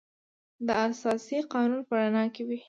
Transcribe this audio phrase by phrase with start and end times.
[0.67, 2.57] دا د اساسي قانون په رڼا کې وي.